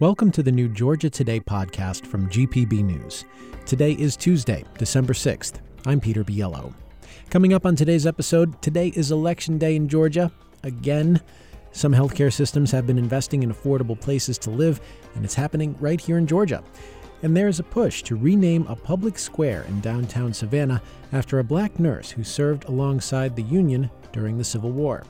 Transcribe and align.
Welcome 0.00 0.30
to 0.32 0.44
the 0.44 0.52
new 0.52 0.68
Georgia 0.68 1.10
Today 1.10 1.40
podcast 1.40 2.06
from 2.06 2.30
GPB 2.30 2.84
News. 2.84 3.24
Today 3.66 3.94
is 3.94 4.16
Tuesday, 4.16 4.64
December 4.78 5.12
6th. 5.12 5.54
I'm 5.86 5.98
Peter 5.98 6.22
Biello. 6.22 6.72
Coming 7.30 7.52
up 7.52 7.66
on 7.66 7.74
today's 7.74 8.06
episode, 8.06 8.62
today 8.62 8.92
is 8.94 9.10
Election 9.10 9.58
Day 9.58 9.74
in 9.74 9.88
Georgia. 9.88 10.30
Again, 10.62 11.20
some 11.72 11.92
healthcare 11.92 12.32
systems 12.32 12.70
have 12.70 12.86
been 12.86 12.96
investing 12.96 13.42
in 13.42 13.52
affordable 13.52 14.00
places 14.00 14.38
to 14.38 14.50
live, 14.50 14.80
and 15.16 15.24
it's 15.24 15.34
happening 15.34 15.76
right 15.80 16.00
here 16.00 16.16
in 16.16 16.28
Georgia. 16.28 16.62
And 17.24 17.36
there's 17.36 17.58
a 17.58 17.64
push 17.64 18.04
to 18.04 18.14
rename 18.14 18.68
a 18.68 18.76
public 18.76 19.18
square 19.18 19.64
in 19.64 19.80
downtown 19.80 20.32
Savannah 20.32 20.80
after 21.12 21.40
a 21.40 21.44
black 21.44 21.80
nurse 21.80 22.08
who 22.08 22.22
served 22.22 22.66
alongside 22.66 23.34
the 23.34 23.42
Union 23.42 23.90
during 24.12 24.38
the 24.38 24.44
Civil 24.44 24.70
War. 24.70 25.02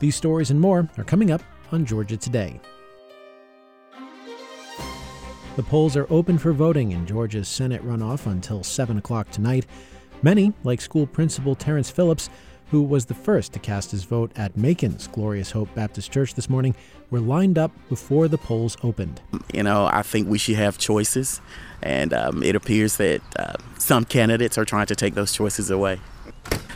These 0.00 0.16
stories 0.16 0.50
and 0.50 0.60
more 0.60 0.88
are 0.98 1.04
coming 1.04 1.30
up 1.30 1.44
on 1.70 1.86
Georgia 1.86 2.16
Today. 2.16 2.60
The 5.56 5.62
polls 5.62 5.96
are 5.96 6.08
open 6.10 6.36
for 6.36 6.52
voting 6.52 6.90
in 6.90 7.06
Georgia's 7.06 7.46
Senate 7.46 7.80
runoff 7.86 8.26
until 8.26 8.64
7 8.64 8.98
o'clock 8.98 9.30
tonight. 9.30 9.66
Many, 10.20 10.52
like 10.64 10.80
school 10.80 11.06
principal 11.06 11.54
Terrence 11.54 11.90
Phillips, 11.90 12.28
who 12.72 12.82
was 12.82 13.04
the 13.04 13.14
first 13.14 13.52
to 13.52 13.60
cast 13.60 13.92
his 13.92 14.02
vote 14.02 14.32
at 14.34 14.56
Macon's 14.56 15.06
Glorious 15.06 15.52
Hope 15.52 15.72
Baptist 15.72 16.10
Church 16.10 16.34
this 16.34 16.50
morning, 16.50 16.74
were 17.10 17.20
lined 17.20 17.56
up 17.56 17.70
before 17.88 18.26
the 18.26 18.36
polls 18.36 18.76
opened. 18.82 19.20
You 19.52 19.62
know, 19.62 19.86
I 19.86 20.02
think 20.02 20.28
we 20.28 20.38
should 20.38 20.56
have 20.56 20.76
choices, 20.76 21.40
and 21.82 22.12
um, 22.12 22.42
it 22.42 22.56
appears 22.56 22.96
that 22.96 23.22
uh, 23.36 23.54
some 23.78 24.04
candidates 24.04 24.58
are 24.58 24.64
trying 24.64 24.86
to 24.86 24.96
take 24.96 25.14
those 25.14 25.32
choices 25.32 25.70
away 25.70 26.00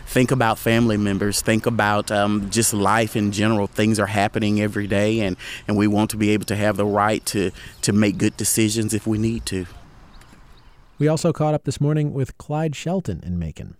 think 0.08 0.30
about 0.30 0.58
family 0.58 0.96
members, 0.96 1.42
think 1.42 1.66
about 1.66 2.10
um, 2.10 2.48
just 2.50 2.72
life 2.72 3.14
in 3.14 3.30
general. 3.30 3.66
Things 3.66 3.98
are 4.00 4.06
happening 4.06 4.60
every 4.60 4.86
day, 4.86 5.20
and, 5.20 5.36
and 5.68 5.76
we 5.76 5.86
want 5.86 6.10
to 6.10 6.16
be 6.16 6.30
able 6.30 6.46
to 6.46 6.56
have 6.56 6.76
the 6.76 6.86
right 6.86 7.24
to, 7.26 7.50
to 7.82 7.92
make 7.92 8.16
good 8.16 8.36
decisions 8.36 8.94
if 8.94 9.06
we 9.06 9.18
need 9.18 9.44
to. 9.46 9.66
We 10.98 11.08
also 11.08 11.32
caught 11.32 11.54
up 11.54 11.64
this 11.64 11.80
morning 11.80 12.12
with 12.14 12.38
Clyde 12.38 12.74
Shelton 12.74 13.22
in 13.24 13.38
Macon. 13.38 13.76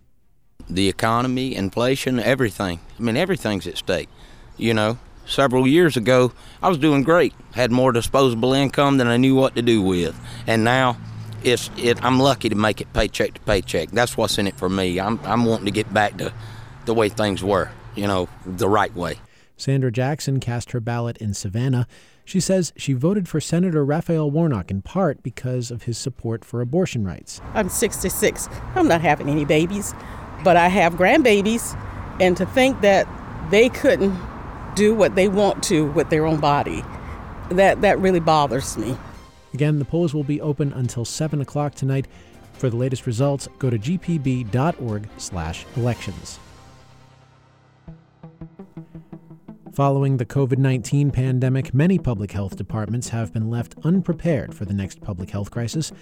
The 0.69 0.87
economy, 0.87 1.55
inflation, 1.55 2.19
everything. 2.19 2.79
I 2.97 3.01
mean, 3.01 3.17
everything's 3.17 3.65
at 3.65 3.77
stake. 3.77 4.07
You 4.55 4.75
know, 4.75 4.99
several 5.25 5.67
years 5.67 5.97
ago, 5.97 6.31
I 6.61 6.69
was 6.69 6.77
doing 6.77 7.03
great, 7.03 7.33
had 7.53 7.71
more 7.71 7.91
disposable 7.91 8.53
income 8.53 8.97
than 8.97 9.07
I 9.07 9.17
knew 9.17 9.35
what 9.35 9.55
to 9.55 9.63
do 9.63 9.81
with. 9.81 10.15
And 10.45 10.63
now, 10.63 10.97
it's 11.43 11.69
it. 11.77 12.03
I'm 12.03 12.19
lucky 12.19 12.49
to 12.49 12.55
make 12.55 12.81
it 12.81 12.91
paycheck 12.93 13.33
to 13.35 13.41
paycheck. 13.41 13.91
That's 13.91 14.17
what's 14.17 14.37
in 14.37 14.47
it 14.47 14.57
for 14.57 14.69
me. 14.69 14.99
I'm 14.99 15.19
I'm 15.23 15.45
wanting 15.45 15.65
to 15.65 15.71
get 15.71 15.93
back 15.93 16.17
to 16.17 16.33
the 16.85 16.93
way 16.93 17.09
things 17.09 17.43
were, 17.43 17.69
you 17.95 18.07
know, 18.07 18.27
the 18.45 18.69
right 18.69 18.93
way. 18.95 19.19
Sandra 19.57 19.91
Jackson 19.91 20.39
cast 20.39 20.71
her 20.71 20.79
ballot 20.79 21.17
in 21.17 21.33
Savannah. 21.33 21.85
She 22.23 22.39
says 22.39 22.71
she 22.77 22.93
voted 22.93 23.27
for 23.27 23.41
Senator 23.41 23.83
Raphael 23.83 24.29
Warnock 24.29 24.71
in 24.71 24.81
part 24.81 25.21
because 25.23 25.71
of 25.71 25.83
his 25.83 25.97
support 25.97 26.45
for 26.45 26.61
abortion 26.61 27.03
rights. 27.03 27.41
I'm 27.53 27.69
66. 27.69 28.47
I'm 28.75 28.87
not 28.87 29.01
having 29.01 29.27
any 29.27 29.45
babies, 29.45 29.93
but 30.43 30.55
I 30.55 30.67
have 30.67 30.93
grandbabies, 30.93 31.77
and 32.21 32.37
to 32.37 32.45
think 32.45 32.81
that 32.81 33.07
they 33.49 33.67
couldn't 33.67 34.17
do 34.75 34.93
what 34.93 35.15
they 35.15 35.27
want 35.27 35.63
to 35.63 35.87
with 35.91 36.09
their 36.09 36.25
own 36.25 36.39
body, 36.39 36.83
that 37.49 37.81
that 37.81 37.99
really 37.99 38.19
bothers 38.19 38.77
me. 38.77 38.95
Again, 39.53 39.79
the 39.79 39.85
polls 39.85 40.13
will 40.13 40.23
be 40.23 40.41
open 40.41 40.73
until 40.73 41.05
7 41.05 41.39
o'clock 41.41 41.75
tonight. 41.75 42.07
For 42.53 42.69
the 42.69 42.75
latest 42.75 43.07
results, 43.07 43.47
go 43.57 43.69
to 43.69 43.79
gpb.org/elections. 43.79 46.39
Following 49.79 50.17
the 50.17 50.25
COVID 50.25 50.57
19 50.57 51.09
pandemic, 51.09 51.73
many 51.73 51.97
public 51.97 52.33
health 52.33 52.57
departments 52.57 53.07
have 53.07 53.31
been 53.31 53.49
left 53.49 53.75
unprepared 53.85 54.53
for 54.53 54.65
the 54.65 54.73
next 54.73 54.99
public 54.99 55.29
health 55.29 55.51
crisis. 55.51 55.93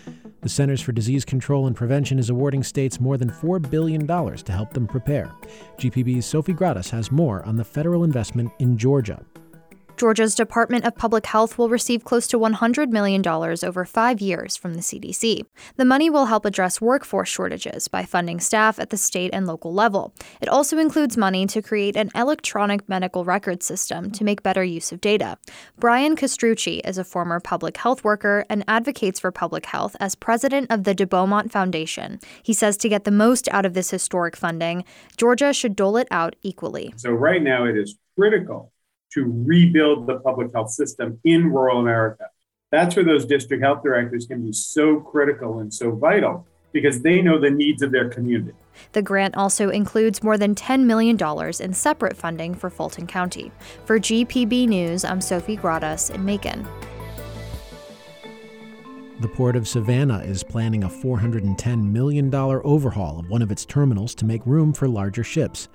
The 0.41 0.49
Centers 0.49 0.81
for 0.81 0.93
Disease 0.93 1.23
Control 1.23 1.67
and 1.67 1.75
Prevention 1.75 2.17
is 2.17 2.31
awarding 2.31 2.63
states 2.63 2.99
more 2.99 3.17
than 3.17 3.29
$4 3.29 3.69
billion 3.69 4.07
to 4.07 4.51
help 4.51 4.73
them 4.73 4.87
prepare. 4.87 5.29
GPB's 5.77 6.25
Sofi 6.25 6.55
Gratas 6.55 6.89
has 6.89 7.11
more 7.11 7.45
on 7.45 7.55
the 7.55 7.63
federal 7.63 8.03
investment 8.03 8.51
in 8.57 8.79
Georgia. 8.79 9.23
Georgia's 9.97 10.35
Department 10.35 10.85
of 10.85 10.95
Public 10.95 11.25
Health 11.25 11.57
will 11.57 11.69
receive 11.69 12.03
close 12.03 12.27
to 12.27 12.37
$100 12.37 12.91
million 12.91 13.27
over 13.27 13.83
five 13.83 14.21
years 14.21 14.55
from 14.55 14.75
the 14.75 14.81
CDC. 14.81 15.43
The 15.75 15.85
money 15.85 16.07
will 16.07 16.27
help 16.27 16.45
address 16.45 16.79
workforce 16.79 17.29
shortages 17.29 17.87
by 17.87 18.05
funding 18.05 18.39
staff 18.39 18.77
at 18.77 18.91
the 18.91 18.97
state 18.97 19.31
and 19.33 19.47
local 19.47 19.73
level. 19.73 20.13
It 20.39 20.49
also 20.49 20.77
includes 20.77 21.17
money 21.17 21.47
to 21.47 21.63
create 21.63 21.95
an 21.95 22.11
electronic 22.13 22.87
medical 22.87 23.25
record 23.25 23.63
system 23.63 24.11
to 24.11 24.23
make 24.23 24.43
better 24.43 24.63
use 24.63 24.91
of 24.91 25.01
data. 25.01 25.39
Brian 25.79 26.15
Castrucci 26.15 26.79
is 26.87 26.99
a 26.99 27.03
former 27.03 27.39
public 27.39 27.75
health 27.77 28.03
worker 28.03 28.45
and 28.51 28.63
advocates 28.67 29.19
for 29.19 29.31
public 29.31 29.65
health 29.65 29.95
as 29.99 30.13
president 30.13 30.71
of 30.71 30.83
the 30.83 30.93
De 30.93 31.07
Beaumont 31.07 31.51
Foundation. 31.51 32.19
He 32.43 32.53
says 32.53 32.77
to 32.77 32.89
get 32.89 33.03
the 33.03 33.09
most 33.09 33.49
out 33.49 33.65
of 33.65 33.73
this 33.73 33.89
historic 33.89 34.35
funding, 34.35 34.83
Georgia 35.17 35.53
should 35.53 35.75
dole 35.75 35.97
it 35.97 36.07
out 36.11 36.35
equally. 36.43 36.93
So, 36.97 37.09
right 37.09 37.41
now, 37.41 37.65
it 37.65 37.75
is 37.75 37.97
critical 38.15 38.71
to 39.17 39.43
rebuild 39.47 40.05
the 40.05 40.19
public 40.19 40.51
health 40.53 40.69
system 40.69 41.19
in 41.23 41.51
rural 41.51 41.79
America. 41.79 42.25
That's 42.71 42.95
where 42.95 43.03
those 43.03 43.25
district 43.25 43.63
health 43.63 43.81
directors 43.81 44.27
can 44.27 44.45
be 44.45 44.53
so 44.53 44.99
critical 44.99 45.59
and 45.59 45.73
so 45.73 45.91
vital 45.91 46.45
because 46.71 47.01
they 47.01 47.21
know 47.21 47.39
the 47.39 47.49
needs 47.49 47.81
of 47.81 47.91
their 47.91 48.09
community. 48.09 48.53
The 48.91 49.01
grant 49.01 49.35
also 49.35 49.69
includes 49.69 50.21
more 50.21 50.37
than 50.37 50.53
$10 50.53 50.83
million 50.83 51.17
in 51.59 51.73
separate 51.73 52.15
funding 52.15 52.53
for 52.53 52.69
Fulton 52.69 53.07
County. 53.07 53.51
For 53.85 53.97
GPB 53.97 54.67
News, 54.67 55.03
I'm 55.03 55.21
Sofi 55.21 55.57
Gratas 55.57 56.13
in 56.13 56.23
Macon. 56.23 56.67
The 59.21 59.29
Port 59.29 59.55
of 59.55 59.67
Savannah 59.67 60.19
is 60.19 60.43
planning 60.43 60.83
a 60.83 60.89
$410 60.89 61.91
million 61.91 62.31
overhaul 62.35 63.19
of 63.19 63.29
one 63.29 63.41
of 63.41 63.51
its 63.51 63.65
terminals 63.65 64.13
to 64.13 64.25
make 64.25 64.45
room 64.45 64.73
for 64.73 64.87
larger 64.87 65.23
ships. 65.23 65.69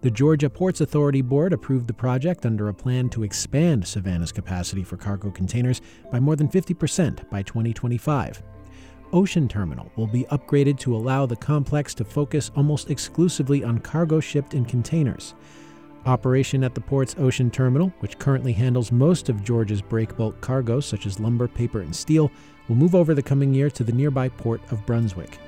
The 0.00 0.12
Georgia 0.12 0.48
Ports 0.48 0.80
Authority 0.80 1.22
Board 1.22 1.52
approved 1.52 1.88
the 1.88 1.92
project 1.92 2.46
under 2.46 2.68
a 2.68 2.74
plan 2.74 3.08
to 3.08 3.24
expand 3.24 3.84
Savannah's 3.84 4.30
capacity 4.30 4.84
for 4.84 4.96
cargo 4.96 5.28
containers 5.28 5.80
by 6.12 6.20
more 6.20 6.36
than 6.36 6.46
50% 6.46 7.28
by 7.30 7.42
2025. 7.42 8.40
Ocean 9.12 9.48
Terminal 9.48 9.90
will 9.96 10.06
be 10.06 10.22
upgraded 10.26 10.78
to 10.78 10.94
allow 10.94 11.26
the 11.26 11.34
complex 11.34 11.94
to 11.94 12.04
focus 12.04 12.52
almost 12.54 12.90
exclusively 12.90 13.64
on 13.64 13.80
cargo 13.80 14.20
shipped 14.20 14.54
in 14.54 14.64
containers. 14.64 15.34
Operation 16.06 16.62
at 16.62 16.76
the 16.76 16.80
port's 16.80 17.16
Ocean 17.18 17.50
Terminal, 17.50 17.92
which 17.98 18.20
currently 18.20 18.52
handles 18.52 18.92
most 18.92 19.28
of 19.28 19.42
Georgia's 19.42 19.82
break 19.82 20.16
bulk 20.16 20.40
cargo 20.40 20.78
such 20.78 21.06
as 21.06 21.18
lumber, 21.18 21.48
paper, 21.48 21.80
and 21.80 21.94
steel, 21.94 22.30
will 22.68 22.76
move 22.76 22.94
over 22.94 23.14
the 23.14 23.22
coming 23.22 23.52
year 23.52 23.68
to 23.68 23.82
the 23.82 23.90
nearby 23.90 24.28
port 24.28 24.60
of 24.70 24.86
Brunswick. 24.86 25.40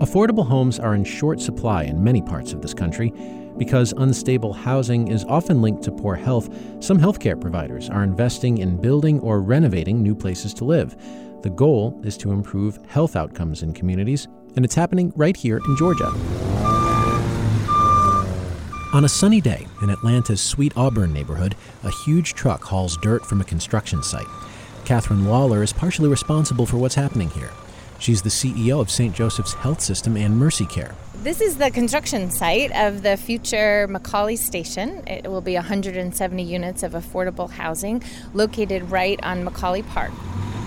Affordable 0.00 0.46
homes 0.46 0.80
are 0.80 0.96
in 0.96 1.04
short 1.04 1.40
supply 1.40 1.84
in 1.84 2.02
many 2.02 2.20
parts 2.20 2.52
of 2.52 2.60
this 2.60 2.74
country. 2.74 3.12
Because 3.56 3.94
unstable 3.96 4.52
housing 4.52 5.06
is 5.06 5.24
often 5.26 5.62
linked 5.62 5.84
to 5.84 5.92
poor 5.92 6.16
health, 6.16 6.52
some 6.82 6.98
healthcare 6.98 7.40
providers 7.40 7.88
are 7.88 8.02
investing 8.02 8.58
in 8.58 8.80
building 8.80 9.20
or 9.20 9.40
renovating 9.40 10.02
new 10.02 10.16
places 10.16 10.52
to 10.54 10.64
live. 10.64 10.96
The 11.42 11.50
goal 11.50 12.00
is 12.02 12.16
to 12.18 12.32
improve 12.32 12.80
health 12.88 13.14
outcomes 13.14 13.62
in 13.62 13.72
communities, 13.72 14.26
and 14.56 14.64
it's 14.64 14.74
happening 14.74 15.12
right 15.14 15.36
here 15.36 15.58
in 15.58 15.76
Georgia. 15.76 16.08
On 18.92 19.04
a 19.04 19.08
sunny 19.08 19.40
day 19.40 19.64
in 19.82 19.90
Atlanta's 19.90 20.42
Sweet 20.42 20.72
Auburn 20.76 21.12
neighborhood, 21.12 21.54
a 21.84 21.90
huge 22.04 22.34
truck 22.34 22.64
hauls 22.64 22.96
dirt 22.96 23.24
from 23.24 23.40
a 23.40 23.44
construction 23.44 24.02
site. 24.02 24.26
Catherine 24.84 25.26
Lawler 25.26 25.62
is 25.62 25.72
partially 25.72 26.08
responsible 26.08 26.66
for 26.66 26.78
what's 26.78 26.96
happening 26.96 27.30
here. 27.30 27.50
She's 27.98 28.22
the 28.22 28.28
CEO 28.28 28.80
of 28.80 28.90
St. 28.90 29.14
Joseph's 29.14 29.54
Health 29.54 29.80
System 29.80 30.16
and 30.16 30.36
Mercy 30.36 30.66
Care. 30.66 30.94
This 31.22 31.40
is 31.40 31.56
the 31.56 31.70
construction 31.70 32.30
site 32.30 32.70
of 32.72 33.02
the 33.02 33.16
future 33.16 33.88
McAuley 33.88 34.36
Station. 34.36 35.02
It 35.06 35.26
will 35.26 35.40
be 35.40 35.54
170 35.54 36.42
units 36.42 36.82
of 36.82 36.92
affordable 36.92 37.50
housing 37.50 38.02
located 38.34 38.90
right 38.90 39.18
on 39.22 39.44
McAuley 39.44 39.86
Park. 39.88 40.12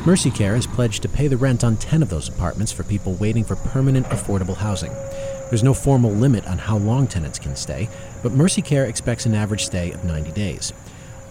Mercy 0.06 0.32
Care 0.32 0.56
has 0.56 0.66
pledged 0.66 1.04
to 1.04 1.10
pay 1.10 1.28
the 1.28 1.38
rent 1.38 1.64
on 1.64 1.76
10 1.78 2.02
of 2.02 2.10
those 2.10 2.30
apartments 2.30 2.72
for 2.72 2.84
people 2.84 3.14
waiting 3.16 3.44
for 3.44 3.56
permanent 3.56 4.06
affordable 4.08 4.56
housing. 4.56 4.94
There's 5.50 5.64
no 5.64 5.74
formal 5.74 6.12
limit 6.12 6.48
on 6.48 6.58
how 6.58 6.78
long 6.78 7.08
tenants 7.08 7.38
can 7.38 7.56
stay, 7.56 7.88
but 8.24 8.32
Mercy 8.32 8.62
Care 8.62 8.86
expects 8.86 9.26
an 9.26 9.36
average 9.36 9.66
stay 9.66 9.92
of 9.92 10.04
90 10.06 10.32
days. 10.32 10.74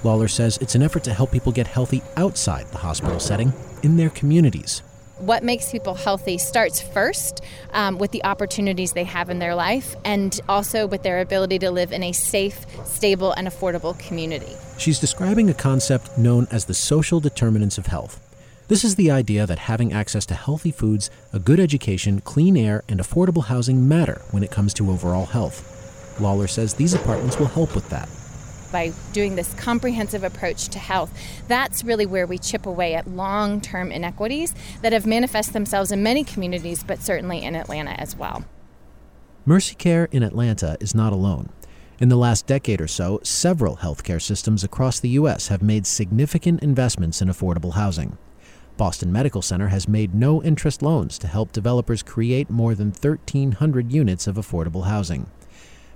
Lawler 0.05 0.29
says 0.29 0.59
it's 0.61 0.75
an 0.75 0.82
effort 0.82 1.03
to 1.05 1.15
help 1.15 1.32
people 1.32 1.53
get 1.53 1.67
healthy 1.67 2.03
outside 2.17 2.69
the 2.69 2.79
hospital 2.79 3.19
setting 3.19 3.53
in 3.82 3.97
their 3.97 4.11
communities 4.11 4.82
what 5.19 5.43
makes 5.43 5.71
people 5.71 5.95
healthy 5.95 6.39
starts 6.39 6.81
first 6.81 7.41
um, 7.73 7.99
with 7.99 8.11
the 8.11 8.25
opportunities 8.25 8.93
they 8.93 9.05
have 9.05 9.31
in 9.31 9.39
their 9.39 9.55
life 9.55 9.97
and 10.05 10.41
also 10.49 10.87
with 10.87 11.03
their 11.03 11.21
ability 11.21 11.59
to 11.61 11.71
live 11.71 11.93
in 11.93 12.03
a 12.03 12.13
safe, 12.13 12.67
stable, 12.85 13.33
and 13.33 13.49
affordable 13.49 13.99
community. 13.99 14.53
She's 14.79 15.01
describing 15.01 15.49
a 15.49 15.55
concept 15.55 16.19
known 16.19 16.47
as 16.51 16.67
the 16.67 16.75
social 16.75 17.21
determinants 17.21 17.79
of 17.79 17.87
health. 17.87 18.23
This 18.69 18.85
is 18.85 18.97
the 18.97 19.11
idea 19.11 19.47
that 19.47 19.61
having 19.61 19.93
access 19.93 20.27
to 20.27 20.35
healthy 20.35 20.73
foods, 20.73 21.09
a 21.33 21.39
good 21.39 21.61
education, 21.61 22.21
clean 22.21 22.57
air, 22.57 22.83
and 22.89 23.01
affordable 23.01 23.45
housing 23.45 23.87
matter 23.87 24.23
when 24.33 24.43
it 24.43 24.51
comes 24.51 24.75
to 24.75 24.91
overall 24.91 25.27
health. 25.27 25.73
Lawler 26.21 26.47
says 26.47 26.75
these 26.75 26.95
apartments 26.95 27.39
will 27.39 27.47
help 27.47 27.75
with 27.75 27.89
that 27.91 28.09
by 28.76 28.93
doing 29.14 29.37
this 29.37 29.55
comprehensive 29.55 30.23
approach 30.23 30.69
to 30.69 30.78
health, 30.78 31.11
that's 31.49 31.82
really 31.82 32.05
where 32.05 32.26
we 32.26 32.37
chip 32.37 32.67
away 32.67 32.93
at 32.93 33.08
long 33.08 33.58
term 33.58 33.90
inequities 33.90 34.55
that 34.82 34.93
have 34.93 35.06
manifested 35.06 35.55
themselves 35.55 35.90
in 35.93 36.02
many 36.02 36.23
communities, 36.23 36.84
but 36.84 37.00
certainly 37.00 37.43
in 37.43 37.55
Atlanta 37.56 37.99
as 37.99 38.14
well. 38.14 38.44
Mercy 39.46 39.75
Care 39.76 40.11
in 40.12 40.23
Atlanta 40.23 40.76
is 40.78 40.94
not 40.94 41.14
alone. 41.14 41.49
In 42.00 42.11
the 42.11 42.17
last 42.17 42.46
decade 42.46 42.82
or 42.82 42.87
so, 42.87 43.19
several 43.23 43.78
healthcare 43.78 44.20
systems 44.20 44.62
across 44.62 45.00
the 45.00 45.08
U.S. 45.20 45.49
have 45.49 45.62
made 45.62 45.87
significant 45.87 46.62
investments 46.62 47.22
in 47.22 47.29
affordable 47.29 47.72
housing. 47.72 48.19
Boston 48.76 49.11
Medical 49.11 49.40
Center 49.40 49.69
has 49.69 49.88
made 49.88 50.14
no 50.14 50.43
interest 50.43 50.82
loans 50.82 51.19
to 51.20 51.29
help 51.29 51.50
developers 51.50 52.02
create 52.02 52.50
more 52.50 52.75
than 52.75 52.88
1,300 52.88 53.90
units 53.90 54.26
of 54.26 54.37
affordable 54.37 54.84
housing. 54.84 55.31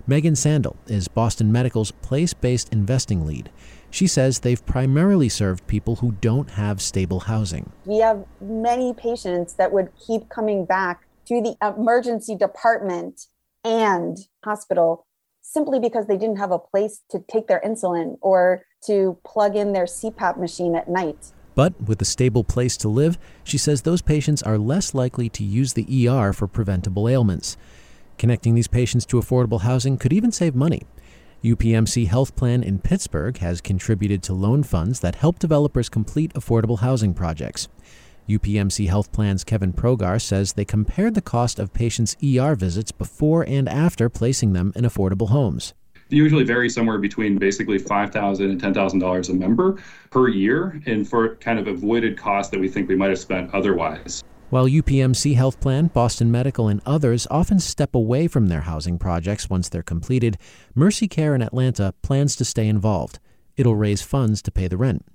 Megan 0.06 0.34
Sandel 0.34 0.76
is 0.86 1.08
Boston 1.08 1.52
Medical's 1.52 1.90
place 1.90 2.32
based 2.34 2.72
investing 2.72 3.26
lead. 3.26 3.50
She 3.90 4.06
says 4.06 4.40
they've 4.40 4.64
primarily 4.64 5.28
served 5.28 5.66
people 5.66 5.96
who 5.96 6.12
don't 6.12 6.50
have 6.50 6.80
stable 6.80 7.20
housing. 7.20 7.72
We 7.84 7.98
have 7.98 8.24
many 8.40 8.94
patients 8.94 9.54
that 9.54 9.72
would 9.72 9.90
keep 10.06 10.28
coming 10.28 10.64
back 10.64 11.06
to 11.26 11.40
the 11.42 11.56
emergency 11.62 12.34
department 12.34 13.26
and 13.64 14.16
hospital 14.44 15.06
simply 15.42 15.80
because 15.80 16.06
they 16.06 16.16
didn't 16.16 16.38
have 16.38 16.52
a 16.52 16.58
place 16.58 17.02
to 17.10 17.22
take 17.30 17.46
their 17.46 17.60
insulin 17.64 18.16
or 18.20 18.62
to 18.86 19.18
plug 19.24 19.56
in 19.56 19.72
their 19.72 19.84
CPAP 19.84 20.38
machine 20.38 20.76
at 20.76 20.88
night. 20.88 21.32
But 21.54 21.80
with 21.82 22.00
a 22.00 22.04
stable 22.04 22.44
place 22.44 22.76
to 22.78 22.88
live, 22.88 23.18
she 23.44 23.58
says 23.58 23.82
those 23.82 24.02
patients 24.02 24.42
are 24.42 24.56
less 24.56 24.94
likely 24.94 25.28
to 25.30 25.44
use 25.44 25.72
the 25.72 26.08
ER 26.08 26.32
for 26.32 26.46
preventable 26.46 27.08
ailments. 27.08 27.56
Connecting 28.20 28.54
these 28.54 28.68
patients 28.68 29.06
to 29.06 29.16
affordable 29.16 29.62
housing 29.62 29.96
could 29.96 30.12
even 30.12 30.30
save 30.30 30.54
money. 30.54 30.82
UPMC 31.42 32.06
Health 32.06 32.36
Plan 32.36 32.62
in 32.62 32.78
Pittsburgh 32.78 33.38
has 33.38 33.62
contributed 33.62 34.22
to 34.24 34.34
loan 34.34 34.62
funds 34.62 35.00
that 35.00 35.14
help 35.14 35.38
developers 35.38 35.88
complete 35.88 36.30
affordable 36.34 36.80
housing 36.80 37.14
projects. 37.14 37.68
UPMC 38.28 38.88
Health 38.88 39.10
Plan's 39.10 39.42
Kevin 39.42 39.72
Progar 39.72 40.20
says 40.20 40.52
they 40.52 40.66
compared 40.66 41.14
the 41.14 41.22
cost 41.22 41.58
of 41.58 41.72
patients' 41.72 42.14
ER 42.22 42.54
visits 42.54 42.92
before 42.92 43.42
and 43.48 43.66
after 43.70 44.10
placing 44.10 44.52
them 44.52 44.74
in 44.76 44.84
affordable 44.84 45.30
homes. 45.30 45.72
They 46.10 46.18
usually 46.18 46.44
vary 46.44 46.68
somewhere 46.68 46.98
between 46.98 47.38
basically 47.38 47.78
$5,000 47.78 48.40
and 48.40 48.60
$10,000 48.60 49.30
a 49.30 49.32
member 49.32 49.78
per 50.10 50.28
year, 50.28 50.78
and 50.84 51.08
for 51.08 51.36
kind 51.36 51.58
of 51.58 51.68
avoided 51.68 52.18
costs 52.18 52.50
that 52.50 52.60
we 52.60 52.68
think 52.68 52.86
we 52.86 52.96
might 52.96 53.08
have 53.08 53.18
spent 53.18 53.54
otherwise. 53.54 54.22
While 54.50 54.66
UPMC 54.66 55.36
Health 55.36 55.60
Plan, 55.60 55.86
Boston 55.86 56.28
Medical, 56.28 56.66
and 56.66 56.80
others 56.84 57.28
often 57.30 57.60
step 57.60 57.94
away 57.94 58.26
from 58.26 58.48
their 58.48 58.62
housing 58.62 58.98
projects 58.98 59.48
once 59.48 59.68
they're 59.68 59.80
completed, 59.84 60.38
Mercy 60.74 61.06
Care 61.06 61.36
in 61.36 61.40
Atlanta 61.40 61.94
plans 62.02 62.34
to 62.34 62.44
stay 62.44 62.66
involved. 62.66 63.20
It'll 63.56 63.76
raise 63.76 64.02
funds 64.02 64.42
to 64.42 64.50
pay 64.50 64.66
the 64.66 64.76
rent. 64.76 65.06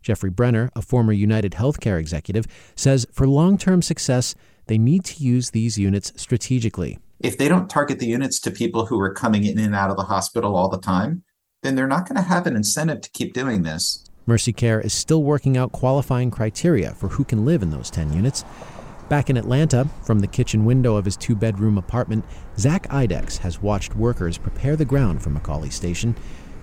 Jeffrey 0.00 0.30
Brenner, 0.30 0.70
a 0.76 0.82
former 0.82 1.12
United 1.12 1.54
Healthcare 1.54 1.98
executive, 1.98 2.46
says 2.76 3.04
for 3.10 3.26
long 3.26 3.58
term 3.58 3.82
success, 3.82 4.36
they 4.68 4.78
need 4.78 5.04
to 5.06 5.24
use 5.24 5.50
these 5.50 5.76
units 5.76 6.12
strategically. 6.14 7.00
If 7.18 7.36
they 7.36 7.48
don't 7.48 7.68
target 7.68 7.98
the 7.98 8.06
units 8.06 8.38
to 8.42 8.52
people 8.52 8.86
who 8.86 9.00
are 9.00 9.12
coming 9.12 9.42
in 9.42 9.58
and 9.58 9.74
out 9.74 9.90
of 9.90 9.96
the 9.96 10.04
hospital 10.04 10.54
all 10.54 10.68
the 10.68 10.78
time, 10.78 11.24
then 11.64 11.74
they're 11.74 11.88
not 11.88 12.08
going 12.08 12.14
to 12.14 12.22
have 12.22 12.46
an 12.46 12.54
incentive 12.54 13.00
to 13.00 13.10
keep 13.10 13.34
doing 13.34 13.64
this. 13.64 14.04
Mercy 14.28 14.52
Care 14.52 14.78
is 14.78 14.92
still 14.92 15.22
working 15.22 15.56
out 15.56 15.72
qualifying 15.72 16.30
criteria 16.30 16.92
for 16.92 17.08
who 17.08 17.24
can 17.24 17.46
live 17.46 17.62
in 17.62 17.70
those 17.70 17.88
10 17.88 18.12
units. 18.12 18.44
Back 19.08 19.30
in 19.30 19.38
Atlanta, 19.38 19.88
from 20.02 20.20
the 20.20 20.26
kitchen 20.26 20.66
window 20.66 20.96
of 20.96 21.06
his 21.06 21.16
two 21.16 21.34
bedroom 21.34 21.78
apartment, 21.78 22.26
Zach 22.58 22.86
Idex 22.88 23.38
has 23.38 23.62
watched 23.62 23.96
workers 23.96 24.36
prepare 24.36 24.76
the 24.76 24.84
ground 24.84 25.22
for 25.22 25.30
McAuley 25.30 25.72
Station. 25.72 26.14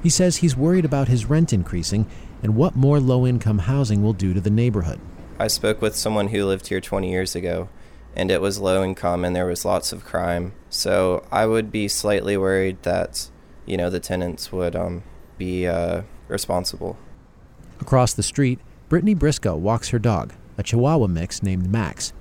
He 0.03 0.11
says 0.11 0.37
he's 0.37 0.55
worried 0.55 0.85
about 0.85 1.07
his 1.07 1.25
rent 1.25 1.53
increasing 1.53 2.05
and 2.43 2.55
what 2.55 2.75
more 2.75 2.99
low 2.99 3.25
income 3.25 3.57
housing 3.57 4.03
will 4.03 4.13
do 4.13 4.35
to 4.35 4.39
the 4.39 4.51
neighborhood. 4.51 4.99
I 5.39 5.47
spoke 5.47 5.81
with 5.81 5.95
someone 5.95 6.27
who 6.27 6.45
lived 6.45 6.67
here 6.67 6.79
20 6.79 7.09
years 7.09 7.35
ago, 7.35 7.69
and 8.15 8.29
it 8.29 8.41
was 8.41 8.59
low 8.59 8.83
income 8.83 9.25
and 9.25 9.35
there 9.35 9.47
was 9.47 9.65
lots 9.65 9.91
of 9.91 10.05
crime. 10.05 10.53
So 10.69 11.25
I 11.31 11.47
would 11.47 11.71
be 11.71 11.87
slightly 11.87 12.37
worried 12.37 12.83
that, 12.83 13.31
you 13.65 13.75
know, 13.75 13.89
the 13.89 13.99
tenants 13.99 14.51
would 14.51 14.75
um, 14.75 15.01
be 15.39 15.65
uh, 15.65 16.03
responsible. 16.27 16.99
Across 17.81 18.13
the 18.13 18.23
street, 18.23 18.59
Brittany 18.89 19.13
Briscoe 19.13 19.55
walks 19.55 19.89
her 19.89 19.99
dog, 19.99 20.33
a 20.57 20.63
Chihuahua 20.63 21.07
mix 21.07 21.43
named 21.43 21.69
Max. 21.69 22.13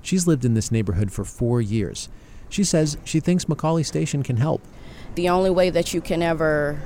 She's 0.00 0.26
lived 0.26 0.44
in 0.44 0.54
this 0.54 0.72
neighborhood 0.72 1.12
for 1.12 1.24
four 1.24 1.60
years. 1.60 2.08
She 2.48 2.64
says 2.64 2.98
she 3.04 3.20
thinks 3.20 3.46
McAuley 3.46 3.84
Station 3.84 4.22
can 4.22 4.36
help. 4.36 4.62
The 5.14 5.28
only 5.28 5.50
way 5.50 5.70
that 5.70 5.94
you 5.94 6.00
can 6.00 6.22
ever 6.22 6.80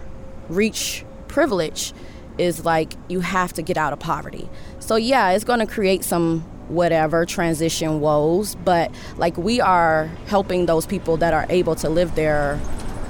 reach 0.49 1.05
privilege 1.29 1.93
is 2.39 2.65
like 2.65 2.95
you 3.09 3.21
have 3.21 3.53
to 3.55 3.63
get 3.63 3.77
out 3.77 3.93
of 3.93 3.99
poverty. 3.99 4.49
So 4.79 4.97
yeah, 4.97 5.31
it's 5.31 5.45
going 5.45 5.61
to 5.61 5.67
create 5.67 6.05
some 6.05 6.41
whatever 6.69 7.25
transition 7.25 8.01
woes, 8.01 8.55
but 8.57 8.93
like 9.17 9.37
we 9.37 9.61
are 9.61 10.07
helping 10.27 10.67
those 10.67 10.87
people 10.87 11.17
that 11.19 11.33
are 11.33 11.47
able 11.49 11.75
to 11.77 11.89
live 11.89 12.15
there 12.15 12.57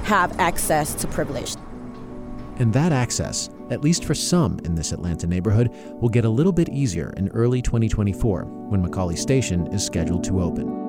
have 0.03 0.39
access 0.39 0.93
to 0.95 1.07
privilege. 1.07 1.55
And 2.57 2.73
that 2.73 2.91
access, 2.91 3.49
at 3.71 3.81
least 3.81 4.05
for 4.05 4.15
some 4.15 4.59
in 4.65 4.75
this 4.75 4.91
Atlanta 4.91 5.27
neighborhood, 5.27 5.69
will 6.01 6.09
get 6.09 6.25
a 6.25 6.29
little 6.29 6.51
bit 6.51 6.69
easier 6.69 7.13
in 7.17 7.29
early 7.29 7.61
2024 7.61 8.45
when 8.69 8.85
McAuley 8.85 9.17
Station 9.17 9.67
is 9.67 9.85
scheduled 9.85 10.23
to 10.25 10.41
open. 10.41 10.87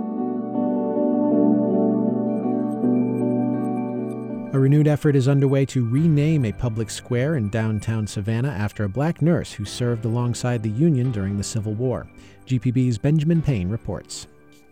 A 4.55 4.59
renewed 4.59 4.89
effort 4.89 5.15
is 5.15 5.29
underway 5.29 5.67
to 5.67 5.89
rename 5.89 6.47
a 6.47 6.53
public 6.53 6.89
square 6.89 7.37
in 7.37 7.51
downtown 7.51 8.07
Savannah 8.07 8.49
after 8.49 8.85
a 8.85 8.89
black 8.89 9.21
nurse 9.21 9.53
who 9.53 9.67
served 9.67 10.07
alongside 10.07 10.63
the 10.63 10.71
Union 10.71 11.13
during 11.13 11.37
the 11.37 11.45
Civil 11.45 11.75
War. 11.75 12.09
GPB's 12.47 12.97
Benjamin 12.97 13.43
Payne 13.43 13.69
reports. 13.69 14.27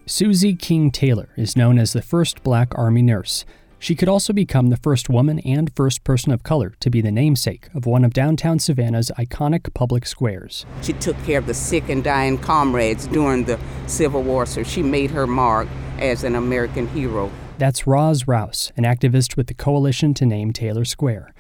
Susie 0.07 0.55
King 0.55 0.91
Taylor 0.91 1.29
is 1.37 1.57
known 1.57 1.79
as 1.79 1.93
the 1.93 2.01
first 2.01 2.43
black 2.43 2.73
Army 2.75 3.03
nurse. 3.03 3.45
She 3.79 3.95
could 3.95 4.09
also 4.09 4.33
become 4.33 4.71
the 4.71 4.79
first 4.79 5.11
woman 5.11 5.39
and 5.41 5.75
first 5.77 6.03
person 6.03 6.33
of 6.33 6.43
color 6.43 6.75
to 6.81 6.91
be 6.91 7.01
the 7.01 7.13
namesake 7.13 7.69
of 7.75 7.85
one 7.85 8.05
of 8.05 8.15
downtown 8.15 8.59
Savannah's 8.59 9.11
iconic 9.19 9.73
public 9.75 10.07
squares. 10.07 10.65
She 10.83 10.95
took 10.95 11.17
care 11.25 11.39
of 11.39 11.47
the 11.47 11.55
sick 11.55 11.89
and 11.89 12.03
dying 12.03 12.39
comrades 12.39 13.07
during 13.07 13.45
the 13.45 13.61
Civil 13.87 14.23
War, 14.23 14.47
so 14.47 14.63
she 14.63 14.83
made 14.83 15.11
her 15.11 15.27
mark 15.27 15.69
as 15.99 16.25
an 16.25 16.35
American 16.35 16.89
hero. 16.89 17.31
That's 17.59 17.87
Roz 17.87 18.27
Rouse, 18.27 18.73
an 18.77 18.85
activist 18.85 19.37
with 19.37 19.47
the 19.47 19.55
Coalition 19.55 20.15
to 20.15 20.27
Name 20.27 20.53
Taylor 20.53 20.85
Square. 20.85 21.33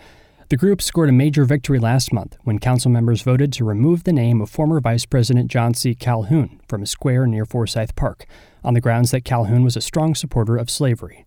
The 0.48 0.56
group 0.56 0.80
scored 0.80 1.08
a 1.08 1.12
major 1.12 1.44
victory 1.44 1.80
last 1.80 2.12
month 2.12 2.36
when 2.44 2.60
council 2.60 2.90
members 2.90 3.22
voted 3.22 3.52
to 3.54 3.64
remove 3.64 4.04
the 4.04 4.12
name 4.12 4.40
of 4.40 4.48
former 4.48 4.78
Vice 4.80 5.04
President 5.04 5.50
John 5.50 5.74
C. 5.74 5.94
Calhoun 5.94 6.60
from 6.68 6.82
a 6.82 6.86
square 6.86 7.26
near 7.26 7.44
Forsyth 7.44 7.96
Park, 7.96 8.26
on 8.62 8.74
the 8.74 8.80
grounds 8.80 9.10
that 9.10 9.24
Calhoun 9.24 9.64
was 9.64 9.76
a 9.76 9.80
strong 9.80 10.14
supporter 10.14 10.56
of 10.56 10.70
slavery. 10.70 11.26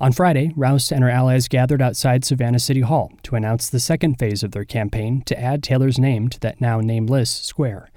On 0.00 0.12
Friday, 0.12 0.52
Rouse 0.54 0.92
and 0.92 1.02
her 1.02 1.10
allies 1.10 1.48
gathered 1.48 1.82
outside 1.82 2.24
Savannah 2.24 2.60
City 2.60 2.82
Hall 2.82 3.10
to 3.24 3.34
announce 3.34 3.68
the 3.68 3.80
second 3.80 4.14
phase 4.16 4.44
of 4.44 4.52
their 4.52 4.64
campaign 4.64 5.22
to 5.22 5.36
add 5.36 5.60
Taylor's 5.60 5.98
name 5.98 6.28
to 6.28 6.38
that 6.38 6.60
now 6.60 6.78
nameless 6.78 7.30
square. 7.30 7.90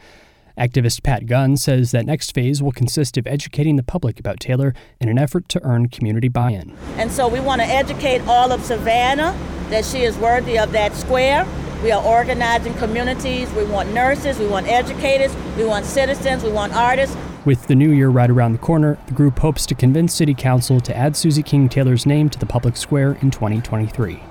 Activist 0.58 1.03
Pat 1.03 1.27
Gunn 1.27 1.58
says 1.58 1.91
that 1.91 2.08
next 2.08 2.34
phase 2.34 2.60
will 2.60 2.72
consist 2.72 3.17
of 3.17 3.27
educating 3.27 3.75
the 3.75 3.84
public 3.84 4.20
about 4.20 4.39
Taylor 4.39 4.74
in 5.00 5.10
an 5.10 5.20
effort 5.20 5.48
to 5.50 5.63
earn 5.63 5.89
community 5.89 6.27
buy 6.27 6.50
in. 6.50 6.75
And 6.96 7.12
so 7.12 7.27
we 7.27 7.39
want 7.39 7.62
to 7.62 7.67
educate 7.67 8.22
all 8.22 8.51
of 8.51 8.65
Savannah 8.65 9.38
that 9.70 9.86
she 9.86 10.00
is 10.00 10.17
worthy 10.17 10.58
of 10.58 10.72
that 10.72 10.96
square. 10.96 11.46
We 11.84 11.91
are 11.91 12.03
organizing 12.03 12.74
communities. 12.75 13.51
We 13.53 13.65
want 13.65 13.93
nurses, 13.93 14.39
we 14.39 14.48
want 14.48 14.67
educators, 14.67 15.36
we 15.55 15.65
want 15.65 15.86
citizens, 15.86 16.43
we 16.43 16.51
want 16.51 16.74
artists. 16.74 17.15
With 17.43 17.65
the 17.65 17.74
new 17.74 17.89
year 17.89 18.10
right 18.10 18.29
around 18.29 18.51
the 18.51 18.60
corner, 18.60 19.00
the 19.07 19.15
group 19.15 19.39
hopes 19.39 19.65
to 19.65 19.74
convince 19.74 20.13
City 20.13 20.36
Council 20.36 20.79
to 20.79 20.95
add 20.95 21.17
Susie 21.17 21.41
King 21.41 21.67
Taylor's 21.67 22.05
name 22.05 22.29
to 22.29 22.38
the 22.38 22.45
public 22.45 22.77
square 22.77 23.13
in 23.21 23.31
2023. 23.31 24.21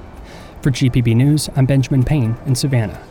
For 0.63 0.71
GPB 0.71 1.17
News, 1.17 1.51
I'm 1.57 1.67
Benjamin 1.67 2.05
Payne 2.05 2.37
in 2.47 2.55
Savannah. 2.55 3.03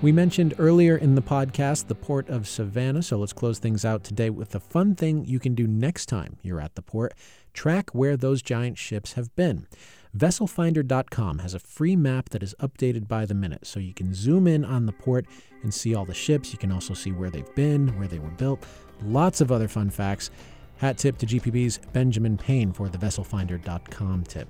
We 0.00 0.12
mentioned 0.12 0.54
earlier 0.56 0.96
in 0.96 1.14
the 1.14 1.20
podcast 1.20 1.88
the 1.88 1.94
port 1.94 2.30
of 2.30 2.48
Savannah, 2.48 3.02
so 3.02 3.18
let's 3.18 3.34
close 3.34 3.58
things 3.58 3.84
out 3.84 4.02
today 4.02 4.30
with 4.30 4.54
a 4.54 4.60
fun 4.60 4.94
thing 4.94 5.26
you 5.26 5.38
can 5.38 5.54
do 5.54 5.66
next 5.66 6.06
time 6.06 6.38
you're 6.40 6.60
at 6.60 6.74
the 6.74 6.80
port. 6.80 7.12
Track 7.52 7.94
where 7.94 8.16
those 8.16 8.40
giant 8.40 8.78
ships 8.78 9.12
have 9.12 9.34
been. 9.36 9.66
Vesselfinder.com 10.16 11.40
has 11.40 11.52
a 11.52 11.58
free 11.58 11.94
map 11.94 12.30
that 12.30 12.42
is 12.42 12.54
updated 12.58 13.06
by 13.06 13.26
the 13.26 13.34
minute, 13.34 13.66
so 13.66 13.78
you 13.78 13.92
can 13.92 14.14
zoom 14.14 14.46
in 14.46 14.64
on 14.64 14.86
the 14.86 14.92
port 14.92 15.26
and 15.62 15.74
see 15.74 15.94
all 15.94 16.06
the 16.06 16.14
ships. 16.14 16.52
You 16.52 16.58
can 16.58 16.72
also 16.72 16.94
see 16.94 17.12
where 17.12 17.28
they've 17.28 17.54
been, 17.54 17.88
where 17.98 18.08
they 18.08 18.18
were 18.18 18.30
built, 18.30 18.64
lots 19.02 19.42
of 19.42 19.52
other 19.52 19.68
fun 19.68 19.90
facts. 19.90 20.30
Hat 20.78 20.96
tip 20.96 21.18
to 21.18 21.26
GPB's 21.26 21.80
Benjamin 21.92 22.38
Payne 22.38 22.72
for 22.72 22.88
the 22.88 22.98
Vesselfinder.com 22.98 24.24
tip. 24.24 24.48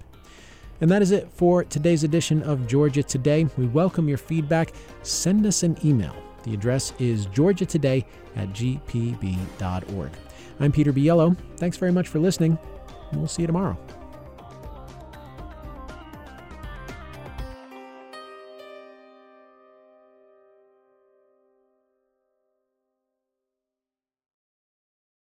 And 0.81 0.91
that 0.91 1.03
is 1.03 1.11
it 1.11 1.31
for 1.33 1.65
today's 1.65 2.05
edition 2.05 2.43
of 2.43 2.67
Georgia 2.69 3.03
Today. 3.03 3.49
We 3.57 3.67
welcome 3.67 4.09
your 4.09 4.19
feedback. 4.19 4.73
Send 5.03 5.47
us 5.47 5.63
an 5.63 5.77
email. 5.85 6.15
The 6.45 6.55
address 6.55 6.93
is 7.01 7.27
georgiatoday 7.29 8.05
at 8.37 8.49
gpb.org. 8.51 10.11
I'm 10.61 10.73
Peter 10.73 10.93
Biello. 10.93 11.37
Thanks 11.57 11.77
very 11.77 11.93
much 11.93 12.07
for 12.09 12.21
listening, 12.21 12.57
and 13.11 13.21
we'll 13.21 13.29
see 13.29 13.43
you 13.43 13.47
tomorrow. 13.47 13.77